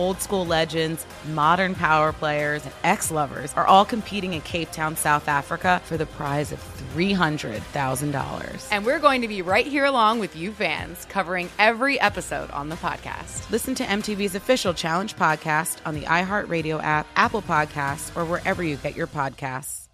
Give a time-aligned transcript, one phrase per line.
[0.00, 4.96] Old school legends, modern power players, and ex lovers are all competing in Cape Town,
[4.96, 6.58] South Africa for the prize of
[6.94, 8.68] $300,000.
[8.72, 12.70] And we're going to be right here along with you fans, covering every episode on
[12.70, 13.50] the podcast.
[13.50, 18.76] Listen to MTV's official Challenge podcast on the iHeartRadio app, Apple Podcasts, or wherever you
[18.76, 19.88] get your podcasts.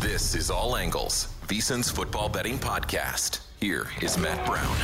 [0.00, 3.40] This is All Angles, VSiN's football betting podcast.
[3.60, 4.76] Here is Matt Brown.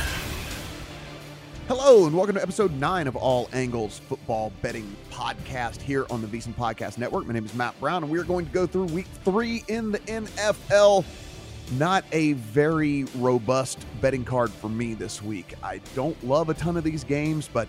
[1.67, 6.27] Hello, and welcome to episode nine of All Angles Football Betting Podcast here on the
[6.27, 7.25] VSiN Podcast Network.
[7.25, 9.91] My name is Matt Brown, and we are going to go through week three in
[9.91, 11.03] the NFL.
[11.73, 15.55] Not a very robust betting card for me this week.
[15.61, 17.67] I don't love a ton of these games, but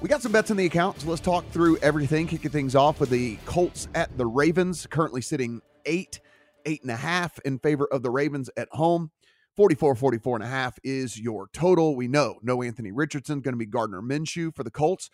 [0.00, 2.28] we got some bets in the account, so let's talk through everything.
[2.28, 6.20] Kicking things off with the Colts at the Ravens, currently sitting eight,
[6.64, 9.10] eight and a half in favor of the Ravens at home.
[9.58, 11.96] 44 44 and a half is your total.
[11.96, 15.10] We know no Anthony Richardson, going to be Gardner Minshew for the Colts.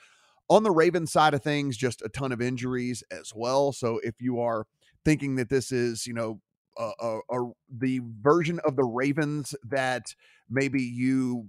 [0.51, 3.73] On the Ravens side of things, just a ton of injuries as well.
[3.73, 4.67] So if you are
[5.03, 6.43] thinking that this is, you know,
[6.79, 10.15] uh, uh, uh, the version of the Ravens that
[10.51, 11.49] maybe you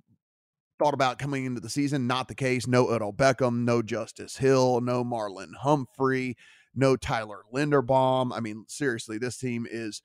[0.79, 2.66] thought about coming into the season, not the case.
[2.66, 6.38] No Odell Beckham, no Justice Hill, no Marlon Humphrey,
[6.73, 8.31] no Tyler Linderbaum.
[8.34, 10.01] I mean, seriously, this team is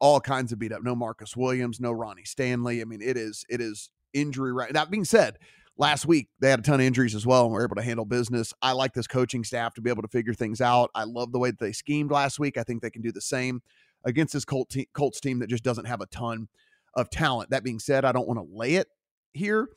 [0.00, 0.82] all kinds of beat up.
[0.82, 2.80] No Marcus Williams, no Ronnie Stanley.
[2.80, 4.72] I mean, it is it is injury right.
[4.72, 5.38] That being said,
[5.76, 8.04] last week they had a ton of injuries as well and were able to handle
[8.04, 8.52] business.
[8.62, 10.90] I like this coaching staff to be able to figure things out.
[10.94, 12.56] I love the way that they schemed last week.
[12.56, 13.62] I think they can do the same
[14.04, 16.48] against this Colt te- Colts team that just doesn't have a ton
[16.94, 17.50] of talent.
[17.50, 18.88] That being said, I don't want to lay it
[19.32, 19.68] here.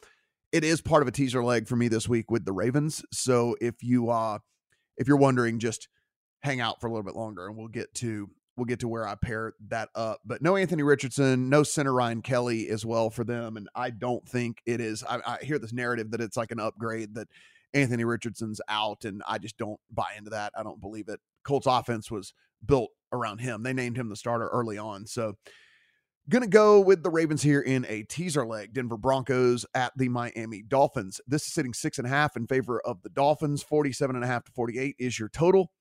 [0.52, 3.04] It is part of a teaser leg for me this week with the Ravens.
[3.12, 4.40] So if you uh
[4.98, 5.88] if you're wondering, just
[6.42, 9.08] hang out for a little bit longer and we'll get to we'll get to where
[9.08, 10.20] I pair that up.
[10.26, 13.58] But no Anthony Richardson, no center Ryan Kelly as well for them.
[13.58, 15.04] And I don't think it is.
[15.04, 17.28] I, I, hear this narrative that it's like an upgrade that
[17.74, 20.54] Anthony Richardson's out, and I just don't buy into that.
[20.58, 21.20] I don't believe it.
[21.44, 22.34] Colts offense was
[22.66, 23.64] built around him.
[23.64, 25.08] They named him the starter early on.
[25.08, 25.34] So
[26.30, 28.72] Gonna go with the Ravens here in a teaser leg.
[28.72, 31.20] Denver Broncos at the Miami Dolphins.
[31.28, 33.62] This is sitting six and a half in favor of the Dolphins.
[33.62, 35.72] 47 and a half to 48 is your total.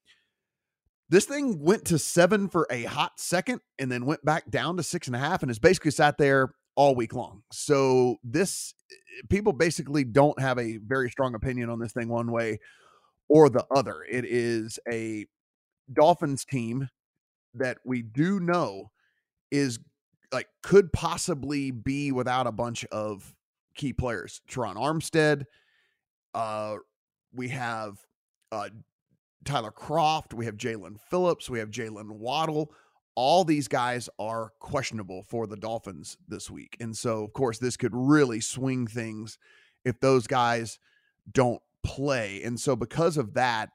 [1.13, 4.83] This thing went to seven for a hot second and then went back down to
[4.83, 7.43] six and a half and has basically sat there all week long.
[7.51, 8.73] So this
[9.29, 12.57] people basically don't have a very strong opinion on this thing one way
[13.29, 14.03] or the other.
[14.09, 15.27] It is a
[15.93, 16.89] Dolphins team
[17.53, 18.89] that we do know
[19.51, 19.77] is
[20.31, 23.35] like could possibly be without a bunch of
[23.75, 24.41] key players.
[24.49, 25.43] Terron Armstead,
[26.33, 26.77] uh
[27.35, 27.99] we have
[28.51, 28.69] uh
[29.43, 32.71] Tyler Croft, we have Jaelan Phillips, we have Jaylen Waddle.
[33.15, 36.75] All these guys are questionable for the Dolphins this week.
[36.79, 39.37] And so, of course, this could really swing things
[39.85, 40.79] if those guys
[41.31, 42.41] don't play.
[42.43, 43.69] And so, because of that,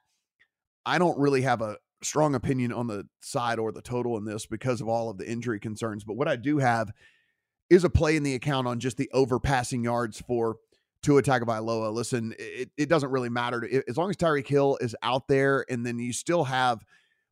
[0.85, 4.45] I don't really have a strong opinion on the side or the total in this
[4.45, 6.03] because of all of the injury concerns.
[6.03, 6.91] But what I do have
[7.69, 10.57] is a play in the account on just the overpassing yards for
[11.01, 11.93] Tua Tagovailoa.
[11.93, 15.85] Listen, it, it doesn't really matter as long as Tyreek Hill is out there, and
[15.85, 16.83] then you still have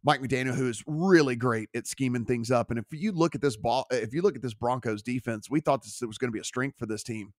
[0.04, 2.70] Mike McDaniel, who is really great at scheming things up.
[2.70, 5.50] And if you look at this ball, uh, if you look at this Broncos defense,
[5.50, 7.34] we thought this was going to be a strength for this team.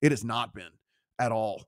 [0.00, 0.70] It has not been
[1.18, 1.64] at all.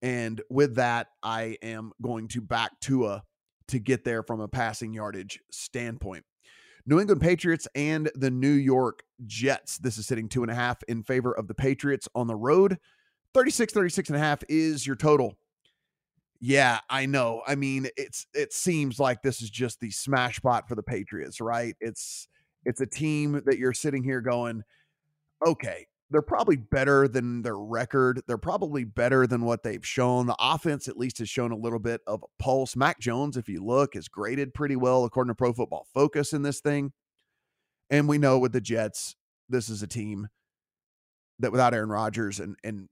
[0.00, 3.22] And with that, I am going to back Tua
[3.68, 6.24] to get there from a passing yardage standpoint.
[6.84, 9.78] New England Patriots and the New York Jets.
[9.78, 12.78] This is sitting two and a half in favor of the Patriots on the road.
[13.34, 15.36] 36, 36 and a half is your total.
[16.40, 17.42] Yeah, I know.
[17.46, 21.40] I mean, it's it seems like this is just the smash spot for the Patriots,
[21.40, 21.76] right?
[21.80, 22.26] It's
[22.64, 24.62] it's a team that you're sitting here going,
[25.46, 28.22] okay, they're probably better than their record.
[28.26, 30.26] They're probably better than what they've shown.
[30.26, 32.76] The offense, at least, has shown a little bit of a pulse.
[32.76, 36.42] Mac Jones, if you look, is graded pretty well according to Pro Football Focus in
[36.42, 36.92] this thing.
[37.88, 39.16] And we know with the Jets,
[39.48, 40.28] this is a team
[41.38, 42.88] that without Aaron Rodgers and and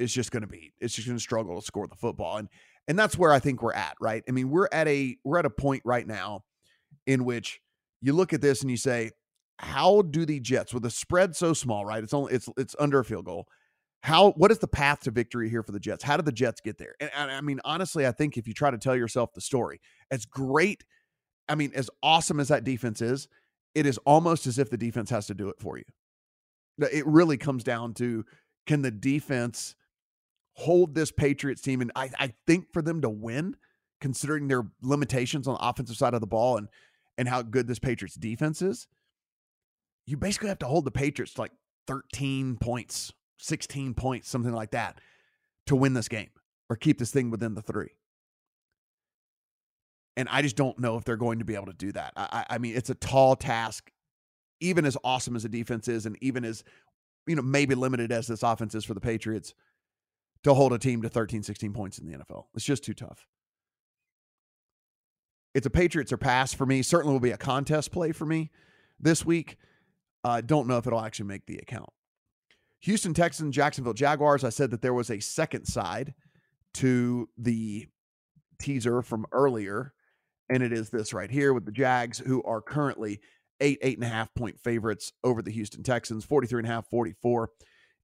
[0.00, 2.48] it's just going to be it's just going to struggle to score the football and
[2.90, 4.24] and that's where I think we're at, right?
[4.28, 6.42] I mean, we're at a we're at a point right now
[7.06, 7.60] in which
[8.02, 9.12] you look at this and you say,
[9.58, 12.02] how do the Jets with a spread so small, right?
[12.02, 13.46] It's only it's it's under a field goal.
[14.02, 16.02] How what is the path to victory here for the Jets?
[16.02, 16.94] How do the Jets get there?
[16.98, 19.80] And, and I mean, honestly, I think if you try to tell yourself the story,
[20.10, 20.82] as great,
[21.48, 23.28] I mean, as awesome as that defense is,
[23.74, 25.84] it is almost as if the defense has to do it for you.
[26.90, 28.24] It really comes down to
[28.66, 29.76] can the defense
[30.60, 31.80] hold this Patriots team?
[31.80, 33.56] And I, I think for them to win,
[34.00, 36.68] considering their limitations on the offensive side of the ball and
[37.18, 38.86] and how good this Patriots defense is,
[40.06, 41.52] you basically have to hold the Patriots to like
[41.86, 45.00] 13 points, 16 points, something like that
[45.66, 46.30] to win this game
[46.70, 47.90] or keep this thing within the three.
[50.16, 52.12] And I just don't know if they're going to be able to do that.
[52.16, 53.90] I, I mean, it's a tall task,
[54.60, 56.64] even as awesome as the defense is, and even as,
[57.26, 59.54] you know, maybe limited as this offense is for the Patriots
[60.44, 62.44] to hold a team to 13, 16 points in the NFL.
[62.54, 63.26] It's just too tough.
[65.54, 66.82] It's a Patriots or pass for me.
[66.82, 68.50] Certainly will be a contest play for me
[68.98, 69.56] this week.
[70.22, 71.90] I uh, don't know if it'll actually make the account.
[72.80, 74.44] Houston Texans, Jacksonville Jaguars.
[74.44, 76.14] I said that there was a second side
[76.74, 77.88] to the
[78.58, 79.92] teaser from earlier,
[80.48, 83.20] and it is this right here with the Jags, who are currently
[83.60, 86.24] eight, eight and a half point favorites over the Houston Texans.
[86.24, 87.50] 43 and a half, 44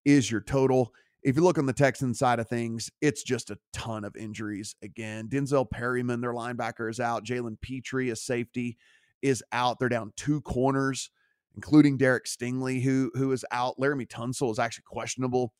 [0.05, 0.93] is your total.
[1.23, 4.77] If you look on the Texans side of things, it's just a ton of injuries
[4.83, 5.29] again.
[5.29, 7.25] Denzel Perryman, their linebacker, is out.
[7.25, 8.77] Jalen Pitre, a safety,
[9.23, 9.79] is out.
[9.79, 11.11] They're down two corners
[11.57, 13.79] including Derek Stingley, who who is out.
[13.79, 15.53] Laremy Tunsil is actually questionable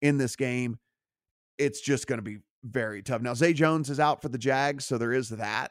[0.00, 0.78] in this game.
[1.58, 3.20] It's just going to be very tough.
[3.20, 5.70] Now, Zay Jones is out for the Jags, so there is that.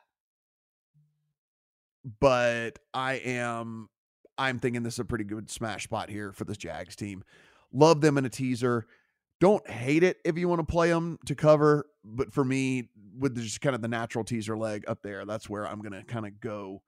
[2.20, 3.90] But I am
[4.38, 7.24] I'm thinking this is a pretty good smash spot here for this Jags team.
[7.74, 8.86] Love them in a teaser.
[9.42, 13.36] Don't hate it if you want to play them to cover, but for me, with
[13.36, 16.28] just kind of the natural teaser leg up there, that's where I'm going to kind
[16.28, 16.84] of go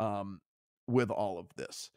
[0.00, 0.40] um,
[0.86, 1.90] with all of this.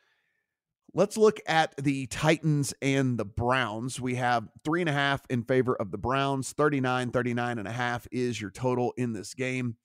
[0.93, 3.99] Let's look at the Titans and the Browns.
[3.99, 6.51] We have three and a half in favor of the Browns.
[6.51, 9.77] 39, 39 and a half is your total in this game.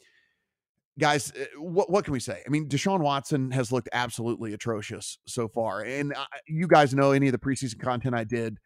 [0.99, 2.43] Guys, eh, what, what can we say?
[2.45, 5.83] I mean, Deshaun Watson has looked absolutely atrocious so far.
[5.83, 8.59] And uh, you guys know any of the preseason content I did,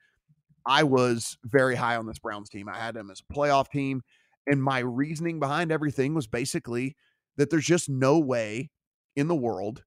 [0.66, 2.68] I was very high on this Browns team.
[2.68, 4.02] I had them as a playoff team.
[4.46, 6.96] And my reasoning behind everything was basically
[7.36, 8.70] that there's just no way
[9.16, 9.84] in the world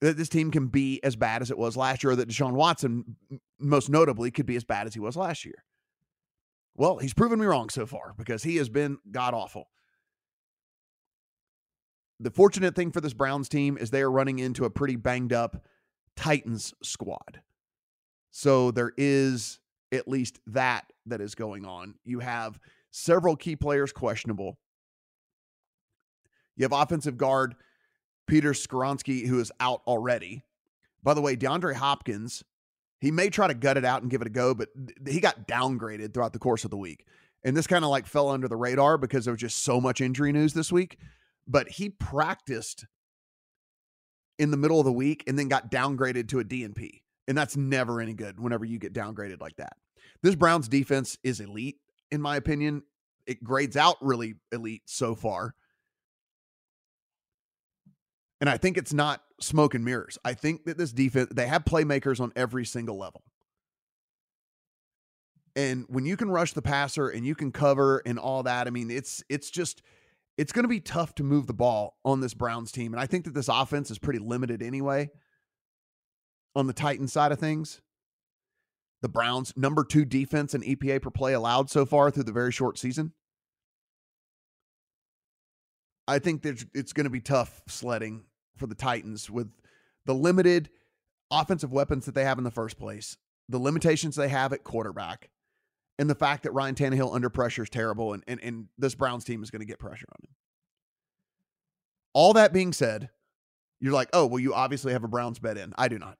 [0.00, 2.52] that this team can be as bad as it was last year, or that Deshaun
[2.52, 3.16] Watson,
[3.58, 5.64] most notably, could be as bad as he was last year.
[6.74, 9.68] Well, he's proven me wrong so far because he has been god awful.
[12.20, 15.32] The fortunate thing for this Browns team is they are running into a pretty banged
[15.32, 15.64] up
[16.16, 17.40] Titans squad.
[18.36, 19.60] So there is
[19.92, 21.94] at least that that is going on.
[22.04, 22.58] You have
[22.90, 24.58] several key players questionable.
[26.56, 27.54] You have offensive guard
[28.26, 30.42] Peter Skoronski, who is out already.
[31.00, 32.42] By the way, DeAndre Hopkins,
[33.00, 34.68] he may try to gut it out and give it a go, but
[35.06, 37.06] he got downgraded throughout the course of the week.
[37.44, 40.00] And this kind of like fell under the radar because there was just so much
[40.00, 40.98] injury news this week.
[41.46, 42.84] But he practiced
[44.40, 47.02] in the middle of the week and then got downgraded to a DNP.
[47.26, 49.74] And that's never any good whenever you get downgraded like that.
[50.22, 51.76] This Browns defense is elite,
[52.10, 52.82] in my opinion.
[53.26, 55.54] It grades out really elite so far.
[58.40, 60.18] And I think it's not smoke and mirrors.
[60.24, 63.22] I think that this defense, they have playmakers on every single level.
[65.56, 68.70] And when you can rush the passer and you can cover and all that, I
[68.70, 69.82] mean, it's it's just
[70.36, 72.92] it's going to be tough to move the ball on this Browns team.
[72.92, 75.10] And I think that this offense is pretty limited anyway
[76.54, 77.80] on the Titans side of things.
[79.02, 82.52] The Browns, number two defense and EPA per play allowed so far through the very
[82.52, 83.12] short season.
[86.06, 88.24] I think that it's going to be tough sledding
[88.56, 89.50] for the Titans with
[90.06, 90.70] the limited
[91.30, 93.16] offensive weapons that they have in the first place,
[93.48, 95.30] the limitations they have at quarterback,
[95.98, 99.24] and the fact that Ryan Tannehill under pressure is terrible, and, and, and this Browns
[99.24, 100.34] team is going to get pressure on him.
[102.12, 103.10] All that being said,
[103.80, 105.72] you're like, oh, well, you obviously have a Browns bet in.
[105.76, 106.16] I do not.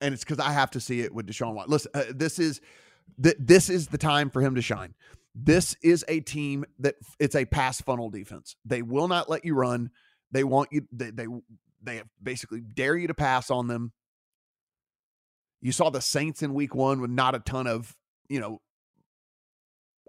[0.00, 1.72] And it's because I have to see it with Deshaun Watson.
[1.72, 2.60] Listen, uh, this is
[3.22, 4.94] th- this is the time for him to shine.
[5.34, 8.56] This is a team that it's a pass funnel defense.
[8.64, 9.90] They will not let you run.
[10.32, 10.86] They want you.
[10.92, 11.26] They they
[11.82, 13.92] they basically dare you to pass on them.
[15.60, 17.94] You saw the Saints in Week One with not a ton of
[18.30, 18.62] you know,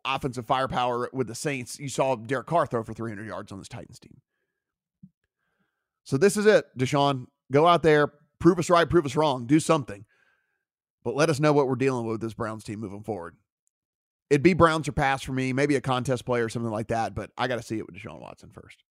[0.05, 3.67] offensive firepower with the Saints, you saw Derek Carr throw for 300 yards on this
[3.67, 4.21] Titans team.
[6.03, 7.25] So this is it, Deshaun.
[7.51, 10.05] Go out there, prove us right, prove us wrong, do something.
[11.03, 13.35] But let us know what we're dealing with this Browns team moving forward.
[14.29, 17.15] It'd be Browns or pass for me, maybe a contest player or something like that,
[17.15, 18.83] but I got to see it with Deshaun Watson first.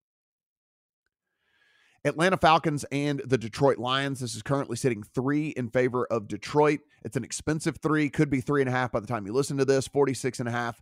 [2.04, 4.20] Atlanta Falcons and the Detroit Lions.
[4.20, 6.80] This is currently sitting three in favor of Detroit.
[7.04, 9.58] It's an expensive three, could be three and a half by the time you listen
[9.58, 9.88] to this.
[9.88, 10.80] 46 and a half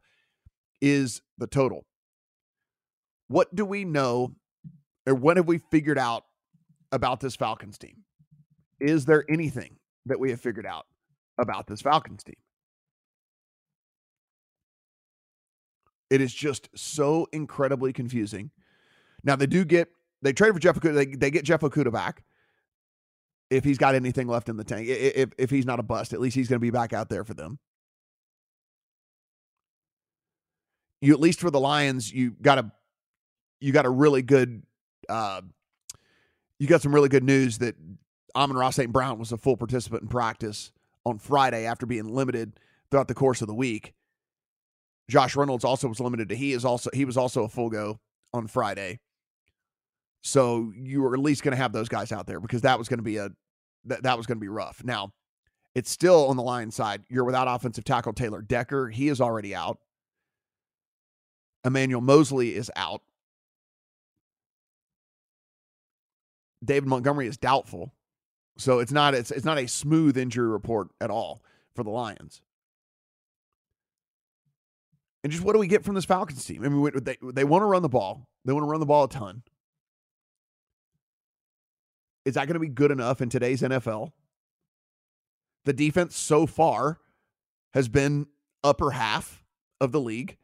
[0.81, 1.87] is the total.
[3.29, 4.37] What do we know
[5.07, 6.25] or what have we figured out
[6.93, 8.05] about this Falcons team?
[8.80, 10.87] Is there anything that we have figured out
[11.38, 12.37] about this Falcons team?
[16.11, 18.50] It is just so incredibly confusing.
[19.25, 19.88] Now, they do get
[20.23, 20.95] they trade for Jeff Okudah.
[20.95, 22.23] They, they get Jeff Okudah back
[23.50, 24.88] if he's got anything left in the tank.
[24.88, 27.25] If if he's not a bust, at least he's going to be back out there
[27.25, 27.59] for them.
[31.00, 32.73] You at least for the Lions, you got a
[33.61, 34.62] you got a really good
[35.09, 35.42] uh,
[36.59, 37.75] you got some really good news that
[38.37, 38.93] Amon-Ra St.
[38.93, 40.71] Brown was a full participant in practice
[41.05, 43.95] on Friday after being limited throughout the course of the week.
[45.09, 48.00] Josh Reynolds also was limited to he is also he was also a full go
[48.33, 49.00] on Friday.
[50.23, 52.88] So you were at least going to have those guys out there because that was
[52.88, 53.31] going to be a
[53.85, 54.83] that, that was going to be rough.
[54.85, 55.12] Now,
[55.75, 57.05] it's still on the Lions side.
[57.09, 58.88] You're without offensive tackle Taylor Decker.
[58.88, 59.78] He is already out.
[61.64, 63.02] Emmanuel Moseley is out.
[66.64, 67.93] David Montgomery is doubtful.
[68.57, 71.43] So it's not it's it's not a smooth injury report at all
[71.75, 72.41] for the Lions.
[75.23, 76.65] And just what do we get from this Falcons team?
[76.65, 78.29] I mean, they they want to run the ball.
[78.45, 79.43] They want to run the ball a ton.
[82.25, 84.13] Is that going to be good enough in today's NFL?
[85.65, 86.99] The defense so far
[87.75, 88.27] has been
[88.65, 89.45] upper half
[89.81, 90.37] of the league.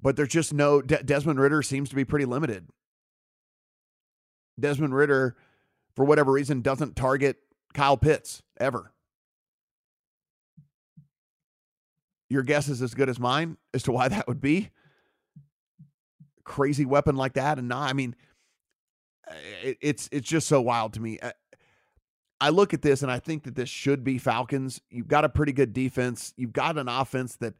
[0.00, 2.68] But there's just no De- Desmond Ridder seems to be pretty limited.
[4.58, 5.36] Desmond Ridder,
[5.94, 7.38] for whatever reason, doesn't target
[7.74, 8.92] Kyle Pitts ever.
[12.28, 14.70] Your guess is as good as mine as to why that would be.
[16.44, 17.58] Crazy weapon like that.
[17.58, 18.16] And not, I mean,
[19.62, 21.18] it, it's it's just so wild to me.
[21.22, 21.32] I,
[22.40, 24.80] I look at this and I think that this should be Falcons.
[24.90, 26.32] You've got a pretty good defense.
[26.36, 27.54] You've got an offense that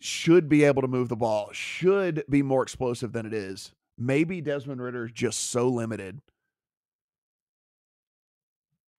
[0.00, 3.72] should be able to move the ball, should be more explosive than it is.
[3.98, 6.20] Maybe Desmond Ridder is just so limited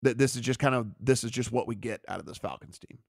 [0.01, 2.37] that this is just kind of this is just what we get out of this
[2.37, 2.99] Falcons team.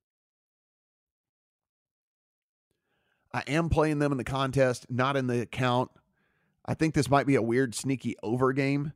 [3.32, 5.90] I am playing them in the contest, not in the account.
[6.64, 8.92] I think this might be a weird, sneaky over game.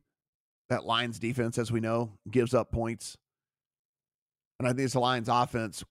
[0.69, 3.19] That Lions defense, as we know, gives up points.
[4.59, 5.85] And I think it's the Lions offense,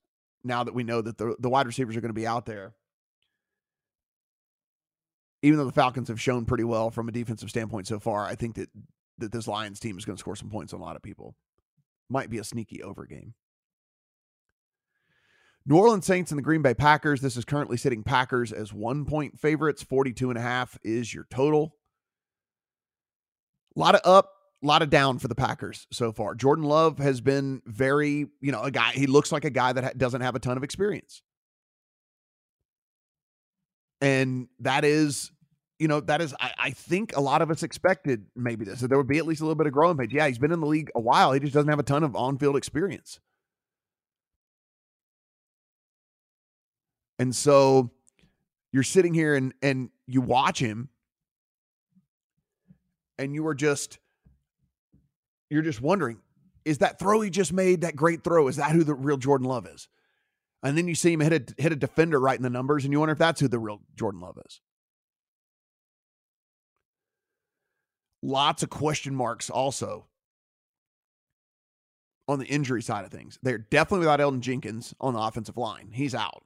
[0.44, 2.74] now that we know that the, the wide receivers are going to be out there,
[5.42, 8.36] even though the Falcons have shown pretty well from a defensive standpoint so far, I
[8.36, 8.70] think that,
[9.18, 11.36] that this Lions team is going to score some points on a lot of people.
[12.10, 13.34] Might be a sneaky over game.
[15.66, 17.22] New Orleans Saints and the Green Bay Packers.
[17.22, 19.84] This is currently sitting Packers as one point favorites.
[19.84, 21.76] 42 and a half is your total.
[23.76, 24.32] A lot of up,
[24.64, 26.36] a lot of down for the Packers so far.
[26.36, 29.98] Jordan Love has been very, you know, a guy, he looks like a guy that
[29.98, 31.22] doesn't have a ton of experience.
[34.02, 35.32] And that is,
[35.80, 38.80] you know, that is, I, I think a lot of us expected maybe this.
[38.80, 40.12] So there would be at least a little bit of growing pains.
[40.12, 41.32] Yeah, he's been in the league a while.
[41.32, 43.20] He just doesn't have a ton of on field experience.
[47.20, 47.92] And so
[48.72, 50.90] you're sitting here and and you watch him
[53.20, 54.00] and you are just
[55.50, 56.18] you're just wondering
[56.66, 59.48] is that throw he just made that great throw is that who the real Jordan
[59.48, 59.88] Love is?
[60.64, 62.94] And then you see him hit a hit a defender right in the numbers, and
[62.94, 64.62] you wonder if that's who the real Jordan Love is.
[68.22, 70.06] Lots of question marks also
[72.28, 73.40] on the injury side of things.
[73.42, 75.90] They're definitely without Elgton Jenkins on the offensive line.
[75.94, 76.44] He's out.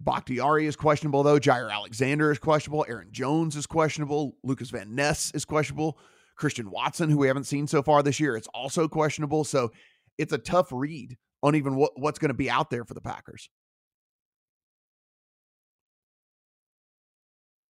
[0.00, 1.38] Bakhtiari is questionable, though.
[1.38, 2.84] Jaire Alexander is questionable.
[2.88, 4.36] Aaron Jones is questionable.
[4.42, 5.98] Lukas Van Ness is questionable.
[6.36, 9.44] Christian Watson, who we haven't seen so far this year, it's also questionable.
[9.44, 9.72] So
[10.18, 13.00] it's a tough read on even what, what's going to be out there for the
[13.00, 13.48] Packers.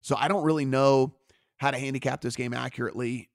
[0.03, 1.15] So I don't really know
[1.57, 3.29] how to handicap this game accurately,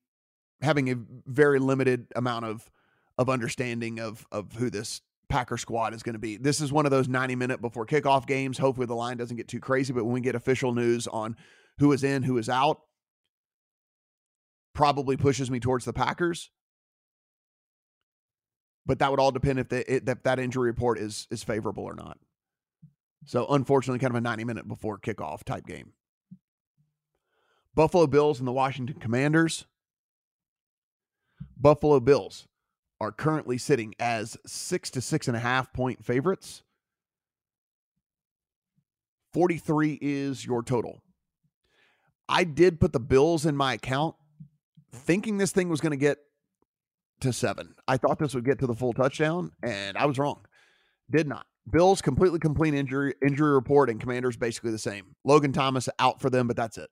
[0.62, 0.96] having a
[1.26, 2.70] very limited amount of
[3.18, 6.38] of understanding of of who this Packer squad is going to be.
[6.38, 8.58] This is one of those 90 minute before kickoff games.
[8.58, 11.36] Hopefully the line doesn't get too crazy, but when we get official news on
[11.80, 12.82] who is in, who is out,
[14.74, 16.52] probably pushes me towards the Packers.
[18.86, 21.84] But that would all depend if the, it, that that injury report is is favorable
[21.84, 22.18] or not.
[23.26, 25.94] So unfortunately, kind of a 90 minute before kickoff type game.
[27.76, 29.66] Buffalo Bills and the Washington Commanders.
[31.58, 32.48] Buffalo Bills
[33.00, 36.64] are currently sitting as six to six and a half point favorites.
[39.34, 41.02] 43 is your total.
[42.28, 44.16] I did put the Bills in my account
[44.94, 46.20] thinking this thing was going to get
[47.22, 47.76] to seven.
[47.88, 50.46] I thought this would get to the full touchdown, and I was wrong.
[51.10, 51.46] Did not.
[51.70, 55.16] Bills completely complete injury injury report, and Commanders basically the same.
[55.24, 56.90] Logan Thomas out for them, but that's it.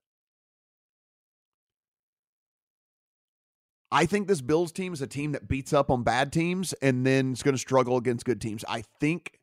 [3.92, 7.06] I think this Bills team is a team that beats up on bad teams and
[7.06, 8.64] then is going to struggle against good teams.
[8.68, 9.40] I think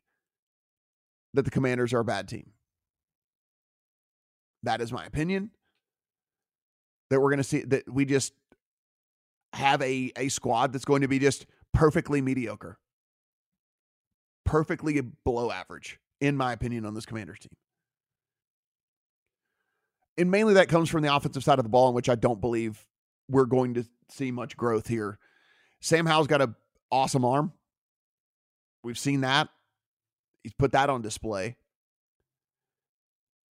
[1.33, 2.51] that the Commanders are a bad team.
[4.63, 5.51] That is my opinion.
[7.09, 8.33] That we're going to see that we just
[9.53, 12.77] have a a squad that's going to be just perfectly mediocre.
[14.45, 17.49] Perfectly below average in my opinion on this Commanders team.
[20.17, 22.41] And mainly that comes from the offensive side of the ball in which I don't
[22.41, 22.87] believe
[23.29, 25.19] we're going to see much growth here.
[25.81, 26.55] Sam Howell's got an
[26.91, 27.53] awesome arm.
[28.83, 29.49] We've seen that.
[30.43, 31.57] He's put that on display.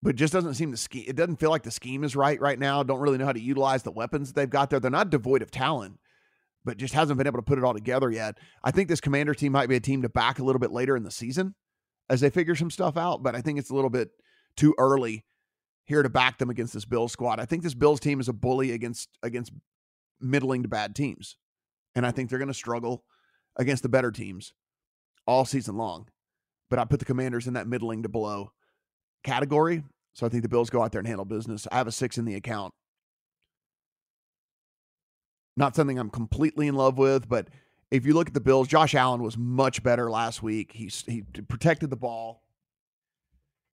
[0.02, 1.04] But just doesn't seem the scheme.
[1.08, 2.82] It doesn't feel like the scheme is right right now.
[2.82, 4.78] Don't really know how to utilize the weapons they've got there.
[4.78, 5.98] They're not devoid of talent,
[6.64, 8.38] but just hasn't been able to put it all together yet.
[8.62, 10.96] I think this commander team might be a team to back a little bit later
[10.96, 11.56] in the season
[12.08, 13.24] as they figure some stuff out.
[13.24, 14.10] But I think it's a little bit
[14.56, 15.24] too early
[15.84, 17.40] here to back them against this Bills squad.
[17.40, 19.52] I think this Bills team is a bully against against
[20.20, 21.36] middling to bad teams.
[21.94, 23.04] And I think they're going to struggle
[23.56, 24.52] against the better teams
[25.26, 26.08] all season long.
[26.70, 28.52] But I put the commanders in that middling to below
[29.24, 29.84] category.
[30.14, 31.66] So I think the Bills go out there and handle business.
[31.70, 32.72] I have a six in the account.
[35.56, 37.48] Not something I'm completely in love with, but
[37.90, 40.72] if you look at the Bills, Josh Allen was much better last week.
[40.72, 42.42] He he protected the ball.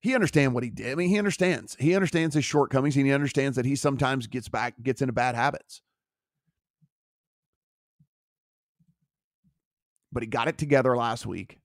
[0.02, 0.92] He understands what he did.
[0.92, 1.76] I mean, he understands.
[1.80, 5.36] He understands his shortcomings, and he understands that he sometimes gets back, gets into bad
[5.36, 5.82] habits.
[10.16, 11.60] but he got it together last week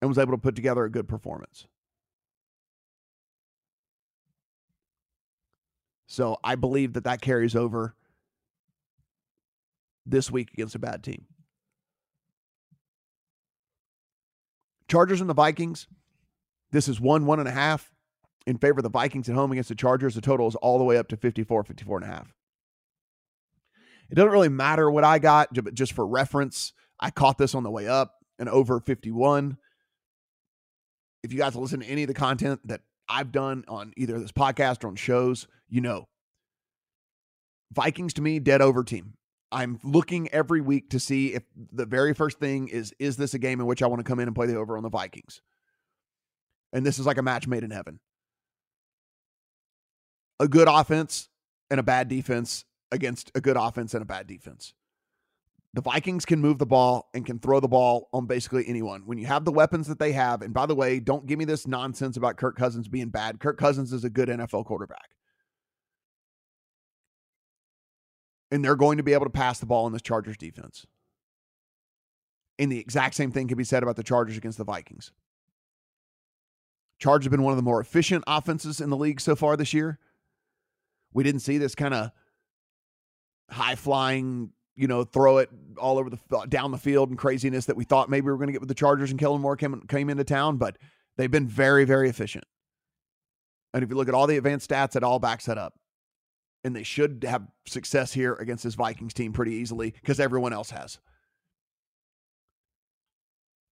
[0.00, 1.66] and was able to put together a good performance.
[6.06, 7.94] So I believe that that carries over
[10.04, 11.26] this week against a bad team.
[14.88, 15.86] Chargers and the Vikings.
[16.72, 17.92] This is one, one and a half
[18.46, 20.16] in favor of the Vikings at home against the Chargers.
[20.16, 22.32] The total is all the way up to 54, 54 and a half.
[24.10, 27.62] It doesn't really matter what I got, but just for reference, I caught this on
[27.62, 29.56] the way up and over 51.
[31.22, 34.32] If you guys listen to any of the content that I've done on either this
[34.32, 36.06] podcast or on shows, you know.
[37.72, 39.14] Vikings to me, dead over team.
[39.52, 43.38] I'm looking every week to see if the very first thing is is this a
[43.38, 45.40] game in which I want to come in and play the over on the Vikings?
[46.72, 47.98] And this is like a match made in heaven.
[50.38, 51.28] A good offense
[51.68, 54.72] and a bad defense against a good offense and a bad defense.
[55.72, 59.02] The Vikings can move the ball and can throw the ball on basically anyone.
[59.06, 61.44] When you have the weapons that they have, and by the way, don't give me
[61.44, 63.38] this nonsense about Kirk Cousins being bad.
[63.38, 65.10] Kirk Cousins is a good NFL quarterback.
[68.50, 70.86] And they're going to be able to pass the ball in this Chargers defense.
[72.58, 75.12] And the exact same thing can be said about the Chargers against the Vikings.
[76.98, 79.72] Chargers have been one of the more efficient offenses in the league so far this
[79.72, 80.00] year.
[81.14, 82.10] We didn't see this kind of
[83.48, 87.76] high flying, you know, throw it all over the down the field and craziness that
[87.76, 89.78] we thought maybe we were going to get with the Chargers and Kellen Moore came
[89.82, 90.78] came into town, but
[91.18, 92.44] they've been very very efficient.
[93.74, 95.74] And if you look at all the advanced stats, it all backs that up.
[96.64, 100.70] And they should have success here against this Vikings team pretty easily because everyone else
[100.70, 100.98] has.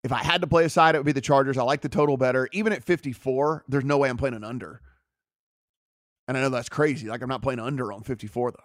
[0.04, 1.58] If I had to play a side, it would be the Chargers.
[1.58, 2.48] I like the total better.
[2.52, 4.82] Even at 54, there's no way I'm playing an under.
[6.28, 7.08] And I know that's crazy.
[7.08, 8.58] Like I'm not playing under on 54 though.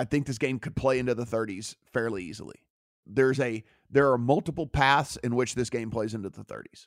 [0.00, 2.64] I think this game could play into the 30s fairly easily.
[3.04, 6.86] There's a there are multiple paths in which this game plays into the 30s.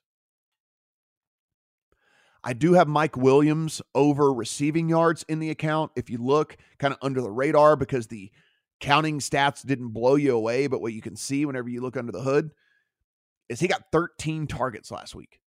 [2.44, 5.92] I do have Mike Williams over receiving yards in the account.
[5.96, 8.32] If you look kind of under the radar because the
[8.80, 12.12] counting stats didn't blow you away, but what you can see whenever you look under
[12.12, 12.50] the hood
[13.48, 15.40] is he got 13 targets last week.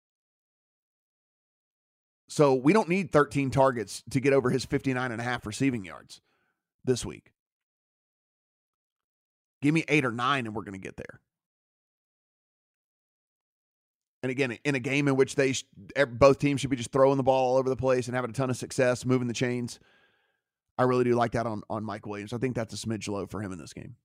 [2.29, 5.85] So we don't need 13 targets to get over his 59 and a half receiving
[5.85, 6.21] yards
[6.85, 7.33] this week.
[9.62, 11.21] Give me eight or nine and we're going to get there.
[14.23, 15.55] And again, in a game in which they
[16.09, 18.35] both teams should be just throwing the ball all over the place and having a
[18.35, 19.79] ton of success, moving the chains,
[20.79, 22.33] I really do like that on, on Mike Williams.
[22.33, 23.97] I think that's a smidge low for him in this game.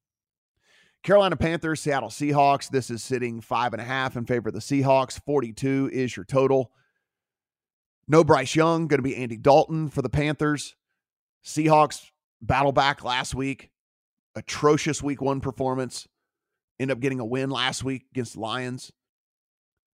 [1.04, 2.70] Carolina Panthers, Seattle Seahawks.
[2.70, 5.20] This is sitting five and a half in favor of the Seahawks.
[5.26, 6.72] 42 is your total.
[8.08, 10.76] No Bryce Young, going to be Andy Dalton for the Panthers.
[11.44, 12.12] Seahawks
[12.42, 13.72] battle back last week.
[14.36, 16.08] Atrocious week one performance.
[16.80, 18.92] End up getting a win last week against Lions.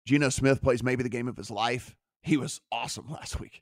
[0.06, 1.95] Geno Smith plays maybe the game of his life.
[2.21, 3.62] He was awesome last week.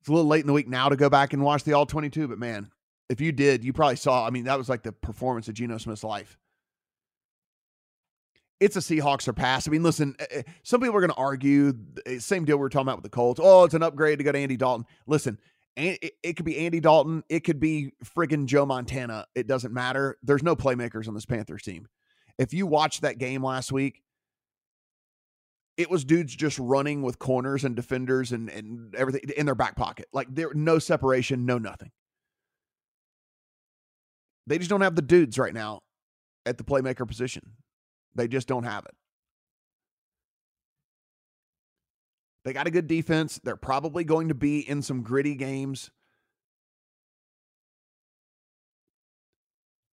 [0.00, 1.86] It's a little late in the week now to go back and watch the All
[1.86, 2.70] 22, but man,
[3.08, 4.26] if you did, you probably saw.
[4.26, 6.36] I mean, that was like the performance of Geno Smith's life.
[8.60, 9.68] It's a Seahawks or pass.
[9.68, 11.74] I mean, listen, eh, eh, some people are going to argue,
[12.06, 13.40] eh, same deal we were talking about with the Colts.
[13.42, 14.84] Oh, it's an upgrade to go to Andy Dalton.
[15.06, 15.38] Listen,
[15.78, 17.22] it could be Andy Dalton.
[17.28, 19.26] It could be friggin' Joe Montana.
[19.34, 20.16] It doesn't matter.
[20.22, 21.86] There's no playmakers on this Panthers team.
[22.38, 24.02] If you watched that game last week,
[25.76, 29.76] it was dudes just running with corners and defenders and, and everything in their back
[29.76, 30.06] pocket.
[30.12, 31.92] Like there no separation, no nothing.
[34.48, 35.82] They just don't have the dudes right now
[36.44, 37.42] at the playmaker position.
[38.14, 38.94] They just don't have it.
[42.48, 43.38] They got a good defense.
[43.44, 45.90] They're probably going to be in some gritty games.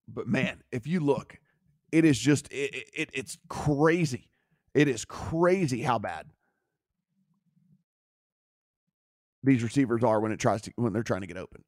[0.08, 1.38] But man, if you look,
[1.92, 4.30] it is just it, it it's crazy
[4.74, 6.28] it is crazy how bad
[9.44, 11.62] these receivers are when it tries to when they're trying to get open.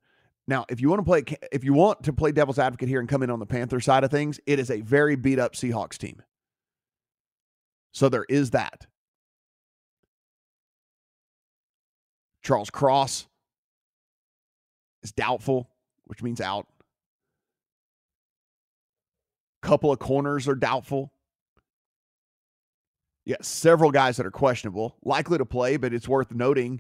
[0.48, 3.10] Now, if you want to play if you want to play devil's advocate here and
[3.10, 5.98] come in on the Panther side of things, it is a very beat up Seahawks
[5.98, 6.22] team.
[7.92, 8.88] So there is that.
[12.48, 13.28] Charles Cross
[15.04, 15.70] is doubtful,
[16.06, 16.66] which means out.
[19.62, 21.12] Couple of corners are doubtful.
[23.26, 26.80] Yeah, several guys that are questionable, likely to play, but it's worth noting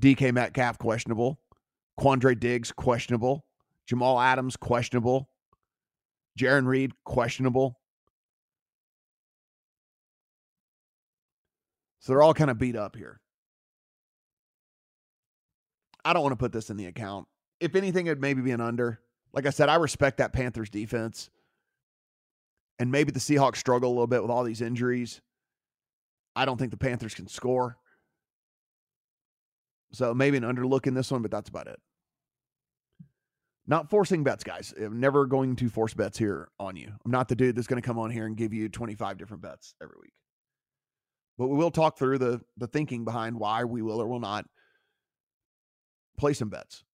[0.00, 1.38] DK Metcalf questionable,
[2.00, 3.44] Quandre Diggs questionable,
[3.86, 5.28] Jamal Adams questionable,
[6.38, 7.78] Jarran Reed questionable.
[12.00, 13.20] So they're all kind of beat up here.
[16.04, 17.26] I don't want to put this in the account.
[17.60, 19.00] If anything, it'd maybe be an under.
[19.32, 21.30] Like I said, I respect that Panthers defense.
[22.78, 25.20] And maybe the Seahawks struggle a little bit with all these injuries.
[26.36, 27.76] I don't think the Panthers can score.
[29.92, 31.78] So maybe an underlook in this one, but that's about it.
[33.66, 34.74] Not forcing bets, guys.
[34.76, 36.92] I'm never going to force bets here on you.
[37.04, 39.42] I'm not the dude that's going to come on here and give you 25 different
[39.42, 40.12] bets every week.
[41.38, 44.46] But we will talk through the the thinking behind why we will or will not
[46.16, 46.84] play some bets.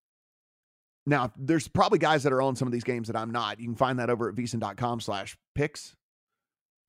[1.05, 3.59] Now, there's probably guys that are on some of these games that I'm not.
[3.59, 5.95] You can find that over at vsin.com slash picks.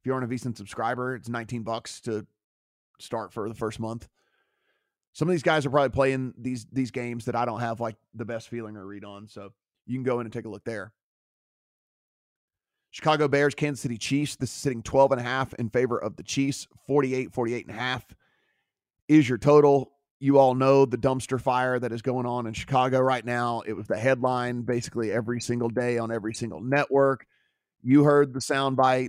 [0.00, 2.26] If you aren't a vsin subscriber, it's 19 bucks to
[2.98, 4.08] start for the first month.
[5.14, 7.96] Some of these guys are probably playing these these games that I don't have like
[8.14, 9.28] the best feeling or read on.
[9.28, 9.52] So
[9.86, 10.92] you can go in and take a look there.
[12.90, 14.36] Chicago Bears, Kansas City Chiefs.
[14.36, 16.66] This is sitting 12 and a half in favor of the Chiefs.
[16.86, 18.04] 48, 48 and a half
[19.08, 19.91] is your total.
[20.22, 23.62] You all know the dumpster fire that is going on in Chicago right now.
[23.66, 27.26] It was the headline basically every single day on every single network.
[27.82, 29.08] You heard the soundbite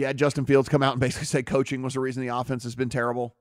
[0.00, 2.74] had Justin Fields come out and basically say coaching was the reason the offense has
[2.74, 3.36] been terrible.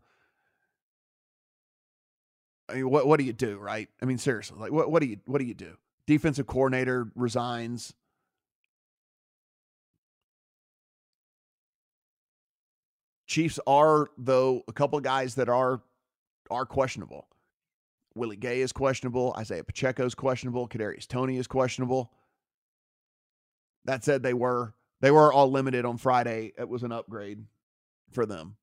[2.68, 3.88] I mean, what what do you do, right?
[4.02, 5.78] I mean, seriously, like what what do you what do you do?
[6.08, 7.94] Defensive coordinator resigns.
[13.30, 15.82] Chiefs are though a couple of guys that are
[16.50, 17.28] are questionable.
[18.16, 19.36] Willie Gay is questionable.
[19.38, 20.68] Isaiah Pacheco is questionable.
[20.68, 22.12] Kadarius Toney is questionable.
[23.86, 26.54] That said, they were they were all limited on Friday.
[26.58, 27.46] It was an upgrade
[28.12, 28.56] for them.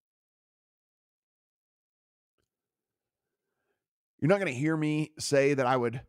[4.20, 6.00] You're not going to hear me say that I would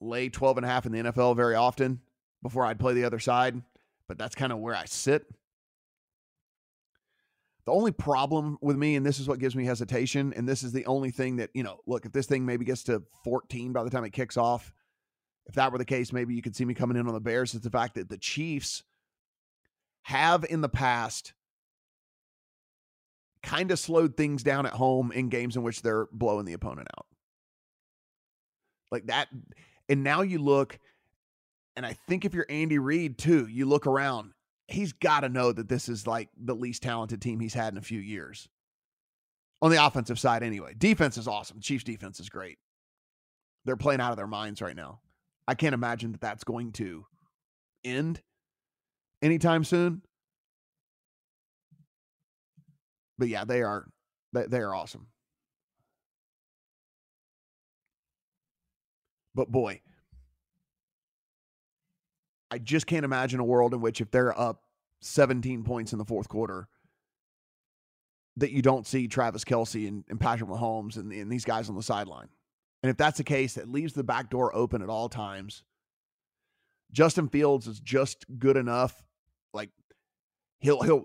[0.00, 2.00] lay 12 and a half in the NFL very often
[2.42, 3.60] before I'd play the other side.
[4.08, 5.26] but that's kind of where I sit.
[7.70, 10.72] The only problem with me, and this is what gives me hesitation, and this is
[10.72, 13.84] the only thing that, you know, look, if this thing maybe gets to 14 by
[13.84, 14.72] the time it kicks off,
[15.46, 17.54] if that were the case, maybe you could see me coming in on the Bears.
[17.54, 18.82] Is the fact that the Chiefs
[20.02, 21.32] have in the past
[23.44, 26.88] kind of slowed things down at home in games in which they're blowing the opponent
[26.98, 27.06] out.
[28.90, 29.28] Like that.
[29.88, 30.76] And now you look,
[31.76, 34.32] and I think if you're Andy Reid too, you look around,
[34.72, 37.78] he's got to know that this is like the least talented team he's had in
[37.78, 38.48] a few years.
[39.62, 40.74] On the offensive side, anyway.
[40.76, 41.60] Defense is awesome.
[41.60, 42.58] Chiefs defense is great.
[43.64, 45.00] They're playing out of their minds right now.
[45.46, 47.04] I can't imagine that that's going to
[47.84, 48.22] end
[49.20, 50.02] anytime soon.
[53.18, 53.86] But yeah, they are
[54.32, 55.08] they, they are awesome.
[59.34, 59.82] But boy,
[62.50, 64.62] I just can't imagine a world in which if they're up
[65.00, 66.68] 17 points in the fourth quarter,
[68.36, 71.76] that you don't see Travis Kelce and, and Patrick Mahomes and, and these guys on
[71.76, 72.28] the sideline.
[72.82, 75.62] And if that's the case, that leaves the back door open at all times.
[76.92, 79.02] Justin Fields is just good enough.
[79.52, 79.70] Like
[80.58, 81.04] he'll he'll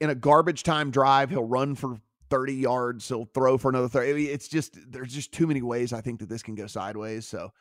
[0.00, 1.98] in a garbage time drive, he'll run for
[2.30, 4.28] 30 yards, he'll throw for another 30.
[4.28, 7.26] It's just there's just too many ways I think that this can go sideways.
[7.26, 7.52] So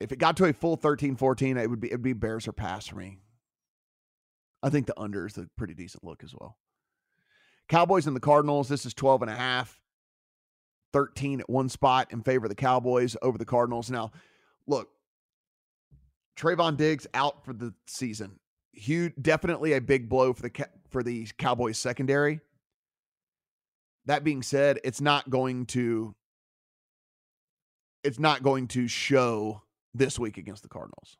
[0.00, 2.86] if it got to a full 13-14, it would be it'd be Bears or pass
[2.86, 3.18] for me.
[4.62, 6.56] I think the under is a pretty decent look as well.
[7.68, 9.80] Cowboys and the Cardinals, this is 12 and a half.
[10.92, 13.90] 13 at one spot in favor of the Cowboys over the Cardinals.
[13.90, 14.10] Now,
[14.66, 14.88] look,
[16.36, 18.38] Trevon Diggs out for the season.
[18.72, 22.40] Huge, definitely a big blow for the for the Cowboys secondary.
[24.06, 26.14] That being said, it's not going to
[28.02, 29.62] it's not going to show
[29.98, 31.16] this week against the Cardinals.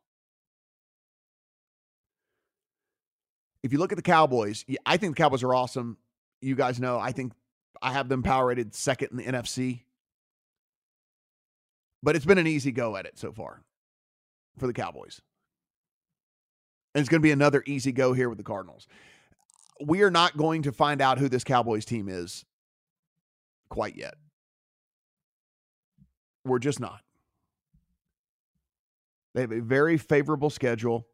[3.62, 5.98] If you look at the Cowboys, I think the Cowboys are awesome.
[6.40, 7.32] You guys know I think
[7.82, 9.80] I have them power rated second in the NFC.
[12.02, 13.60] But it's been an easy go at it so far
[14.56, 15.20] for the Cowboys.
[16.94, 18.86] And it's going to be another easy go here with the Cardinals.
[19.84, 22.44] We are not going to find out who this Cowboys team is
[23.68, 24.14] quite yet.
[26.44, 27.00] We're just not.
[29.34, 31.06] They have a very favorable schedule.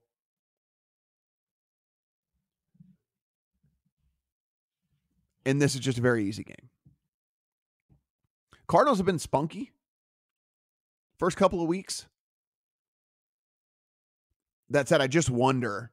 [5.46, 6.70] And this is just a very easy game.
[8.66, 9.72] Cardinals have been spunky
[11.18, 12.06] first couple of weeks.
[14.70, 15.92] That said, I just wonder,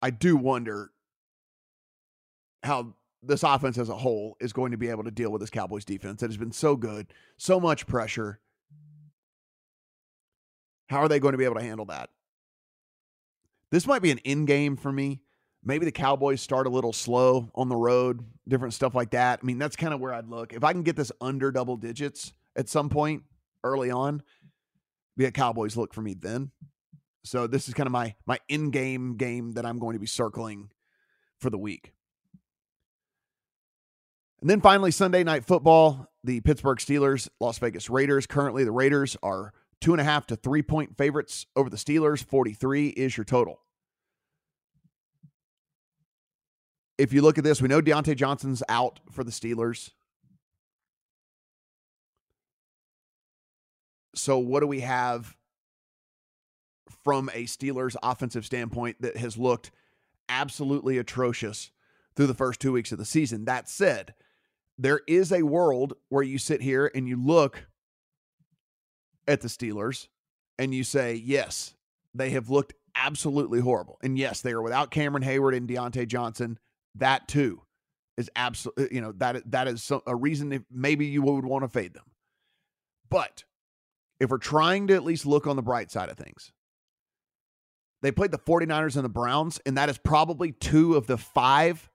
[0.00, 0.92] I do wonder
[2.62, 5.50] how this offense as a whole is going to be able to deal with this
[5.50, 8.40] Cowboys defense that has been so good, so much pressure.
[10.92, 12.10] How are they going to be able to handle that?
[13.70, 15.22] This might be an in game for me.
[15.64, 19.40] Maybe the Cowboys start a little slow on the road, different stuff like that.
[19.42, 20.52] I mean, that's kind of where I'd look.
[20.52, 23.22] If I can get this under double digits at some point
[23.64, 24.22] early on,
[25.16, 26.50] be a Cowboys look for me then.
[27.24, 30.70] So this is kind of my my in-game game that I'm going to be circling
[31.38, 31.92] for the week.
[34.40, 38.26] And then finally, Sunday night football, the Pittsburgh Steelers, Las Vegas Raiders.
[38.26, 42.24] Currently, the Raiders are two and a half to three point favorites over the Steelers.
[42.24, 43.60] 43 is your total.
[47.02, 49.90] if you look at this, we know Diontae Johnson's out for the Steelers.
[54.14, 55.34] So, what do we have
[57.02, 59.72] from a Steelers offensive standpoint that has looked
[60.28, 61.72] absolutely atrocious
[62.14, 63.46] through the first two weeks of the season?
[63.46, 64.14] That said,
[64.78, 67.66] there is a world where you sit here and you look
[69.26, 70.08] at the Steelers
[70.58, 71.74] and you say, yes,
[72.14, 73.98] they have looked absolutely horrible.
[74.02, 76.58] And yes, they are without Cameron Heyward and Diontae Johnson
[76.96, 77.62] that too
[78.16, 81.64] is absolutely, uh, you know, that that is a reason if maybe you would want
[81.64, 82.04] to fade them.
[83.08, 83.44] But
[84.20, 86.52] if we're trying to at least look on the bright side of things,
[88.02, 91.88] they played the 49ers and the Browns, and that is probably two of the five,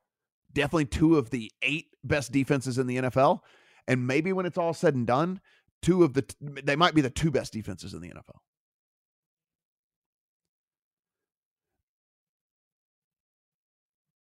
[0.53, 3.41] definitely two of the eight best defenses in the NFL.
[3.87, 5.41] And maybe when it's all said and done,
[5.87, 8.39] two of the, they might be the two best defenses in the NFL.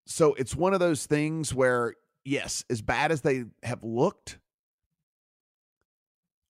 [0.07, 4.39] So it's one of those things where, yes, as bad as they have looked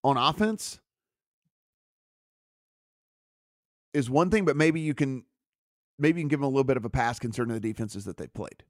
[0.02, 0.80] on offense
[3.92, 5.24] is one thing, but maybe you can
[5.96, 8.16] maybe you can give them a little bit of a pass concerning the defenses that
[8.16, 8.64] they played.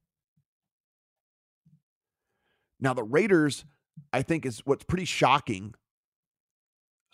[2.79, 3.65] Now the Raiders,
[4.13, 5.73] I think, is what's pretty shocking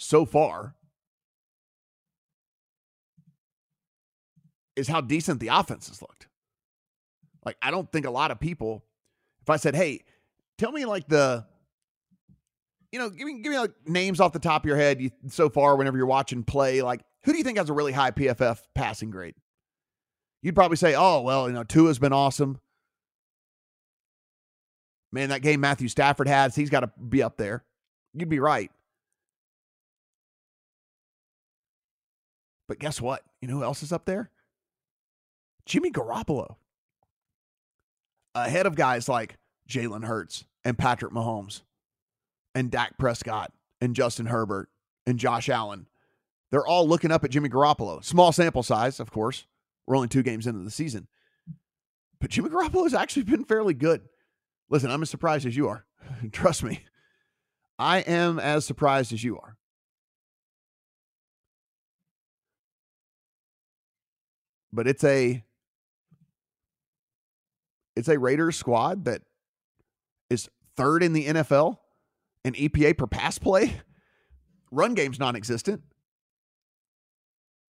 [0.02, 0.76] so far
[4.76, 6.28] is how decent the offense has looked.
[7.46, 8.84] Like, I don't think a lot of people,
[9.42, 10.02] if I said, hey,
[10.58, 11.46] tell me like the,
[12.92, 15.50] you know, give me, give me like names off the top of your head so
[15.50, 18.60] far whenever you're watching play, like, who do you think has a really high PFF
[18.74, 19.36] passing grade?
[20.42, 22.60] You'd probably say, oh, well, you know, Tua's been awesome.
[25.12, 27.64] Man, that game Matthew Stafford has, he's got to be up there.
[28.16, 28.72] You'd be right.
[32.72, 33.24] But guess what?
[33.42, 34.30] You know who else is up there?
[35.66, 36.56] Jimmy Garoppolo.
[38.34, 39.36] Ahead of guys like
[39.68, 41.64] Jalen Hurts and Patrick Mahomes
[42.56, 44.70] and Dak Prescott and Justin Herbert
[45.06, 45.88] and Josh Allen.
[46.50, 48.02] They're all looking up at Jimmy Garoppolo.
[48.06, 49.46] Small sample size, of course.
[49.86, 51.10] We're only two games into the season.
[52.22, 54.04] But Jimmy Garoppolo has actually been fairly good.
[54.70, 55.84] Listen, I'm as surprised as you are.
[56.32, 56.86] Trust me.
[57.78, 59.58] I am as surprised as you are.
[64.74, 65.44] But it's a
[67.96, 69.22] it's a Raiders squad that
[70.30, 71.78] is third in the NFL
[72.44, 73.82] in EPA per pass play.
[74.72, 75.84] Run game's non existent,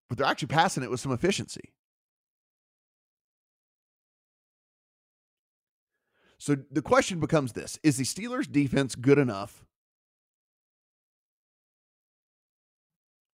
[0.09, 1.73] but they're actually passing it with some efficiency.
[6.41, 9.65] So the question becomes this Is the Steelers' defense good enough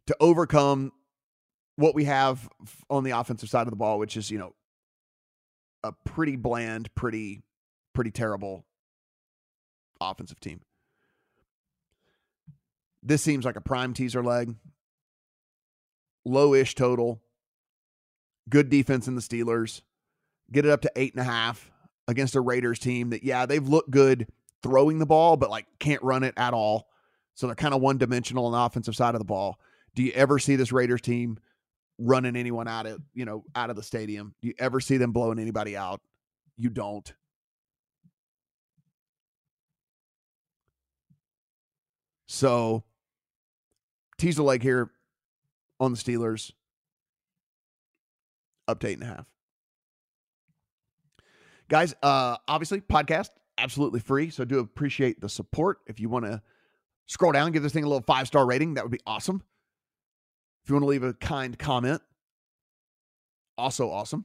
[0.07, 0.93] to overcome
[1.77, 2.49] what we have
[2.91, 4.55] on the offensive side of the ball, which is, you know,
[5.85, 7.43] a pretty bland, pretty,
[7.95, 8.65] pretty terrible
[10.01, 10.61] offensive team?
[13.03, 14.57] This seems like a prime teaser leg.
[16.25, 17.23] Low ish total.
[18.49, 19.83] Good defense in the Steelers.
[20.51, 21.71] Get it up to eight and a half
[22.09, 24.29] against a Raiders team that, yeah, they've looked good
[24.63, 26.89] throwing the ball, but like can't run it at all.
[27.35, 29.61] So they're kind of one dimensional on the offensive side of the ball.
[29.95, 31.39] Do you ever see this Raiders team
[31.99, 34.35] running anyone out of, you know, out of the stadium?
[34.41, 36.01] Do you ever see them blowing anybody out?
[36.57, 37.13] You don't.
[42.27, 42.85] So
[44.19, 44.91] tease leg here
[45.81, 46.53] on the Steelers.
[48.69, 49.27] Up to eight and a half.
[51.69, 53.29] Guys, uh, obviously, podcast
[53.59, 54.31] absolutely free.
[54.31, 55.79] So I do appreciate the support.
[55.87, 56.43] If you want to
[57.07, 59.43] scroll down, give this thing a little five star rating, that would be awesome.
[60.67, 62.03] If you want to leave a kind comment,
[63.57, 64.25] also awesome.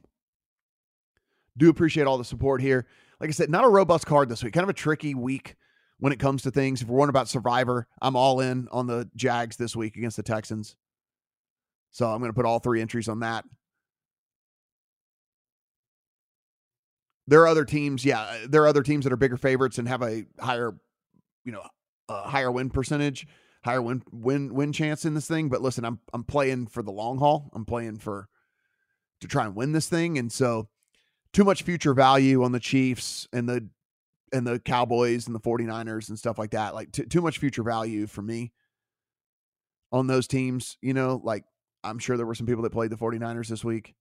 [1.56, 2.84] Do appreciate all the support here.
[3.20, 4.52] Like I said, not a robust card this week.
[4.52, 5.54] Kind of a tricky week
[6.00, 6.82] when it comes to things.
[6.82, 10.24] If we're wondering about Survivor, I'm all in on the Jags this week against the
[10.24, 10.74] Texans.
[11.92, 13.44] So I'm going to put all three entries on that.
[17.28, 19.86] There are other teams, yeah, uh, there are other teams that are bigger favorites and
[19.86, 20.74] have a higher,
[21.44, 21.62] you know,
[22.08, 23.28] a higher win percentage,
[23.64, 25.48] higher win win win chance in this thing.
[25.48, 27.50] But listen, I'm I'm playing for the long haul.
[27.54, 28.28] I'm playing for
[29.20, 30.68] to try and win this thing, and so
[31.32, 33.68] too much future value on the Chiefs and the
[34.32, 36.74] and the Cowboys and the 49ers and stuff like that.
[36.74, 38.52] Like t- too much future value for me
[39.92, 41.44] on those teams, you know, like
[41.84, 43.94] I'm sure there were some people that played the 49ers this week.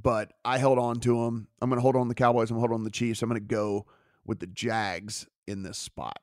[0.00, 1.48] But I held on to them.
[1.62, 2.50] I'm going to hold on the Cowboys.
[2.50, 3.22] I'm going to hold on the Chiefs.
[3.22, 3.86] I'm going to go
[4.26, 6.18] with the Jags in this spot.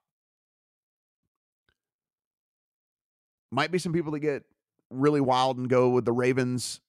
[3.51, 4.43] Might be some people that get
[4.89, 6.81] really wild and go with the Ravens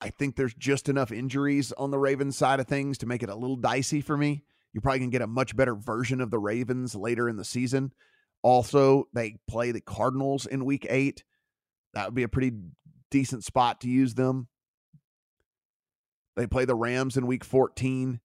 [0.00, 3.28] I think there's just enough injuries on the Ravens side of things to make it
[3.28, 4.44] a little dicey for me.
[4.72, 7.44] You're probably going to get a much better version of the Ravens later in the
[7.44, 7.92] season.
[8.42, 11.24] Also, they play the Cardinals in week eight.
[11.94, 12.52] That would be a pretty
[13.10, 14.46] decent spot to use them.
[16.36, 18.20] They play the Rams in week 14.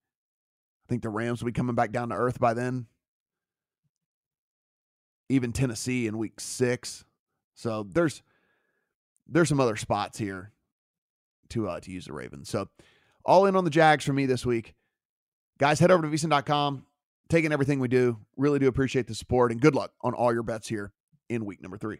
[0.86, 2.88] I think the Rams will be coming back down to earth by then.
[5.30, 7.06] Even Tennessee in week six.
[7.56, 8.22] So there's
[9.28, 10.52] there's some other spots here
[11.50, 12.50] to uh, to use the Ravens.
[12.50, 12.67] So
[13.26, 14.76] all in on the Jags for me this week.
[15.60, 16.86] Guys, head over to VSiN.com,
[17.30, 18.19] taking everything we do.
[18.36, 20.91] Really do appreciate the support and good luck on all your bets here
[21.30, 21.99] in week number three.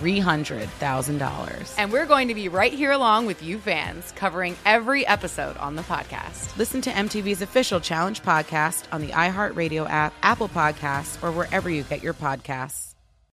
[0.00, 1.74] $300,000.
[1.76, 5.76] And we're going to be right here along with you fans, covering every episode on
[5.76, 6.56] the podcast.
[6.56, 11.82] Listen to MTV's official Challenge podcast on the iHeartRadio app, Apple Podcasts, or wherever you
[11.82, 12.87] get your podcasts.